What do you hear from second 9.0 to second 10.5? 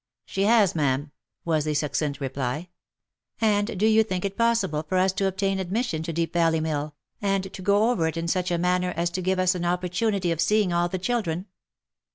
to give us an oppor tunity of